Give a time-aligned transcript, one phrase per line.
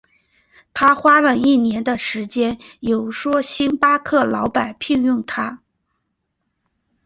[0.73, 5.61] 他花了一年的时间游说星巴克的老板聘用他。